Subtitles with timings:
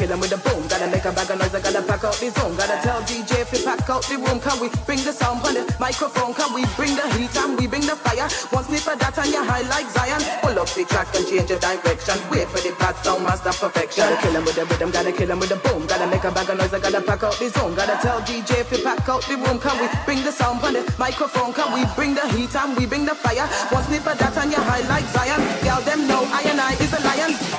[0.00, 0.64] kill him with a boom.
[0.64, 2.56] Gotta make a bag of noise, I gotta pack out the zone.
[2.56, 5.52] Gotta tell DJ if you pack out the room, can we bring the sound on
[5.52, 6.32] the microphone?
[6.32, 8.24] Can we bring the heat and we bring the fire?
[8.48, 10.24] One sniff of that and you're high like Zion.
[10.40, 12.16] Pull up the track and change the direction.
[12.32, 14.08] Wait for the bad sound, master perfection.
[14.08, 15.84] Gotta kill him with the rhythm, gotta kill him with a boom.
[15.84, 17.76] Gotta make a bag of noise, I gotta pack out the zone.
[17.76, 20.72] Gotta tell DJ if you pack out the room, can we bring the sound on
[20.72, 21.52] the microphone?
[21.52, 23.44] Can we bring the heat and we bring the fire?
[23.68, 25.44] One sniff of that and you're high like Zion.
[25.60, 27.49] Girl, them no I and I is a lion.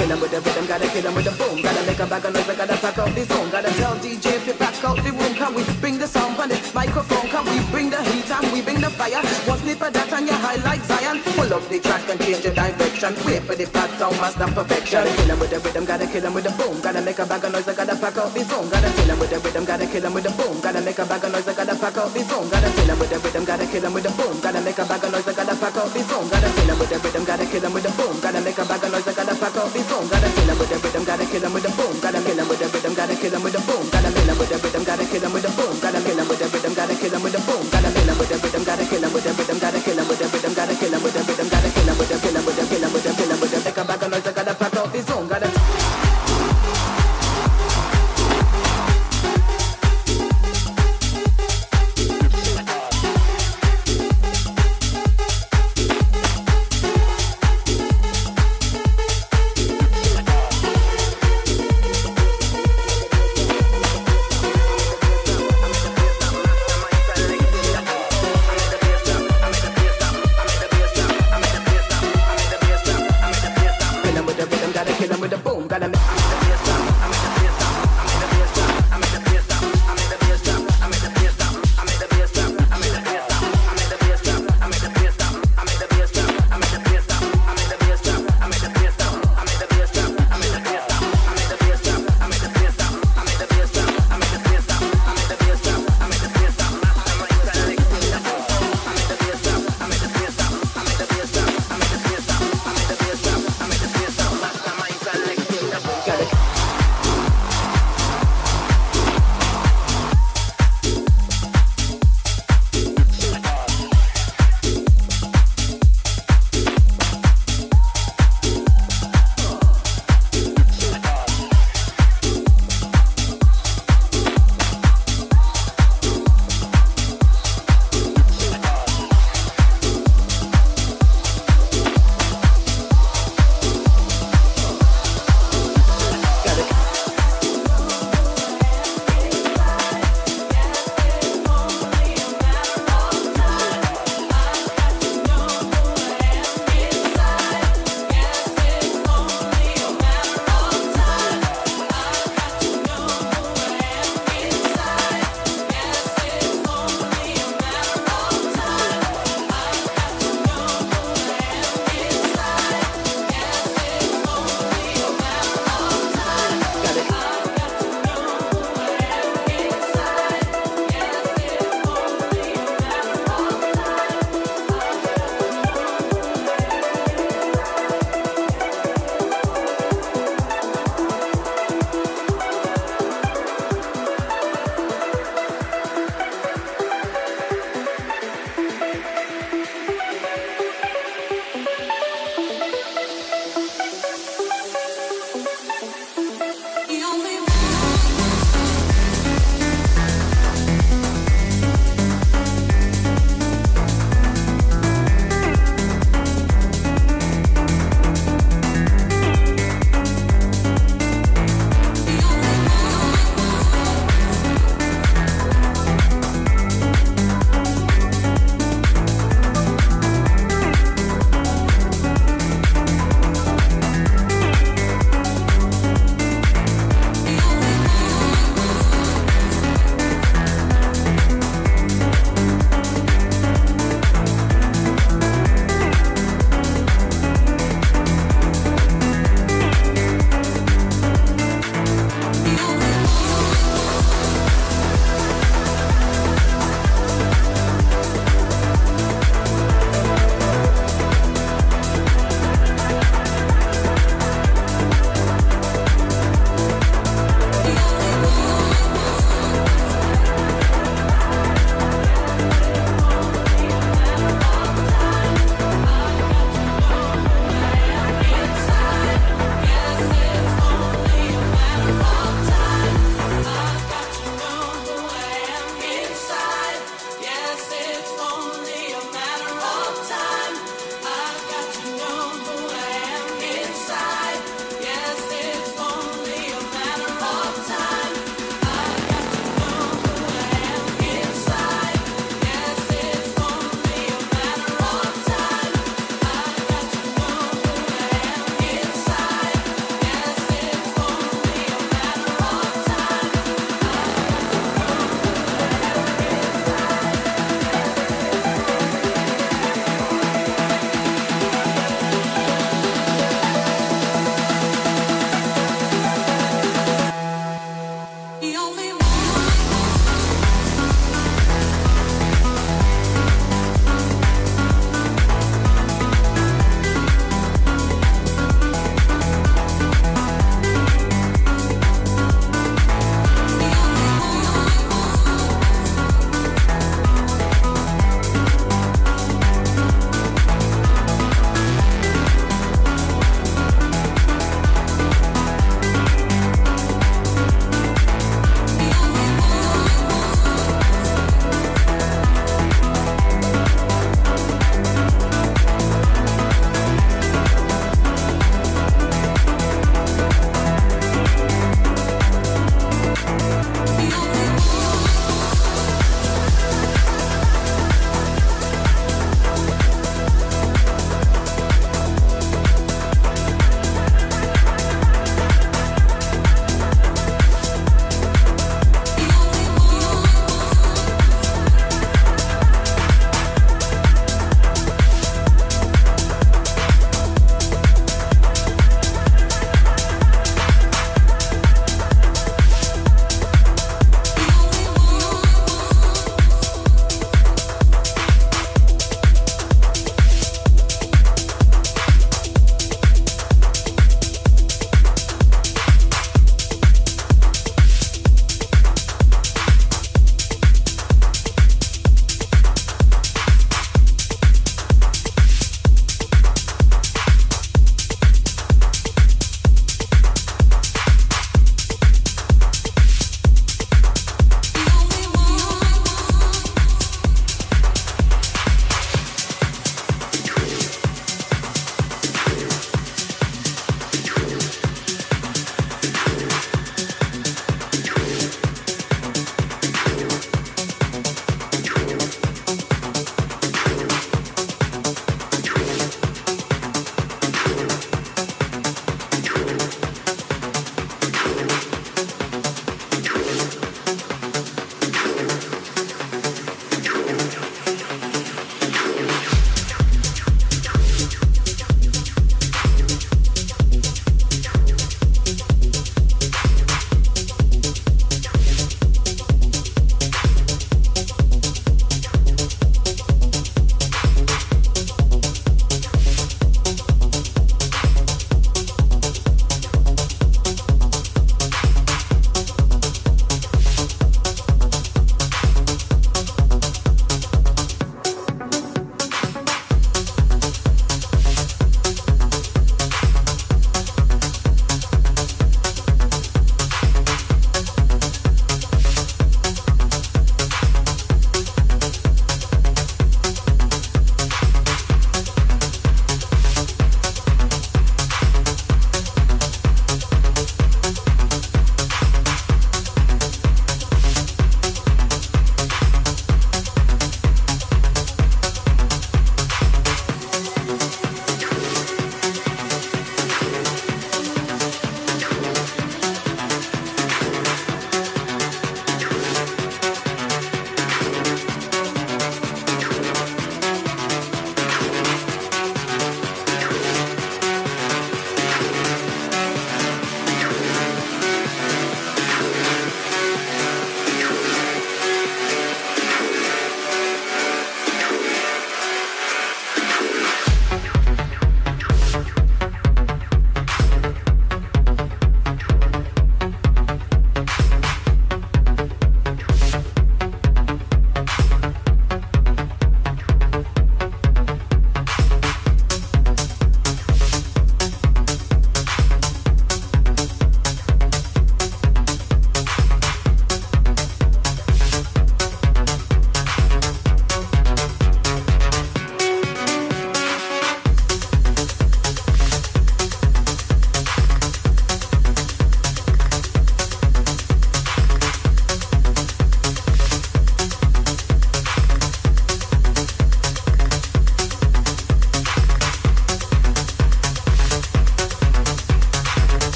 [0.00, 1.60] Kill 'em with the rhythm, gotta kill 'em with the boom.
[1.60, 3.50] Gotta make make 'em back on I gotta pack up the zone.
[3.52, 5.34] Gotta tell DJ if you pack out the room.
[5.36, 7.28] Can we bring the sound on the microphone?
[7.28, 9.20] Can we bring the heat and we bring the fire?
[9.44, 11.20] One snip of that and you high like Zion.
[11.36, 13.12] Pull up the track and change the direction.
[13.26, 15.04] Wait for the bad sound, master perfection.
[15.04, 16.80] Gotta kill 'em with the rhythm, gotta kill 'em with the boom.
[16.80, 18.68] Gotta make make 'em back on I gotta pack up the zone.
[18.72, 20.56] Gotta tell 'em with the rhythm, gotta kill 'em with the boom.
[20.64, 22.48] Gotta make make 'em back on I gotta pack up the zone.
[22.48, 24.40] Gotta tell 'em with the rhythm, gotta kill 'em with the boom.
[24.40, 26.28] Gotta make make 'em back on I gotta pack up the zone.
[26.32, 28.16] Gotta tell 'em with the rhythm, gotta kill 'em with the boom.
[28.24, 30.06] Gotta make make 'em back on I gotta pack up the zone from.
[30.06, 31.94] Gotta kill him with the rhythm, gotta kill him with the boom.
[31.98, 33.84] Gotta kill him with the rhythm, gotta kill him with the boom.
[33.90, 35.74] Gotta kill him with the rhythm, gotta kill him with the boom.
[35.82, 37.64] Gotta kill him with the rhythm, gotta kill him with the boom.
[37.74, 40.06] Gotta kill him with the rhythm, gotta kill him with the rhythm, gotta kill him
[40.08, 42.29] with the rhythm, gotta kill him with the rhythm, gotta kill him with the rhythm.